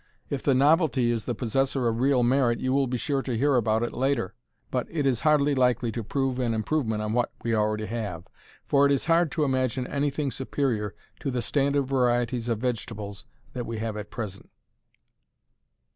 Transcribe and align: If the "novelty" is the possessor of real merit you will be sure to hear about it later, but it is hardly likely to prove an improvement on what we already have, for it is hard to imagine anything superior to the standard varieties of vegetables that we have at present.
If 0.31 0.41
the 0.41 0.55
"novelty" 0.55 1.11
is 1.11 1.25
the 1.25 1.35
possessor 1.35 1.87
of 1.87 1.99
real 1.99 2.23
merit 2.23 2.59
you 2.59 2.73
will 2.73 2.87
be 2.87 2.97
sure 2.97 3.21
to 3.21 3.37
hear 3.37 3.53
about 3.53 3.83
it 3.83 3.93
later, 3.93 4.33
but 4.71 4.87
it 4.89 5.05
is 5.05 5.19
hardly 5.19 5.53
likely 5.53 5.91
to 5.91 6.03
prove 6.03 6.39
an 6.39 6.55
improvement 6.55 7.03
on 7.03 7.13
what 7.13 7.31
we 7.43 7.53
already 7.53 7.85
have, 7.85 8.23
for 8.65 8.83
it 8.87 8.91
is 8.91 9.05
hard 9.05 9.31
to 9.33 9.43
imagine 9.43 9.85
anything 9.85 10.31
superior 10.31 10.95
to 11.19 11.29
the 11.29 11.43
standard 11.43 11.83
varieties 11.83 12.49
of 12.49 12.57
vegetables 12.57 13.25
that 13.53 13.67
we 13.67 13.77
have 13.77 13.95
at 13.95 14.09
present. 14.09 14.49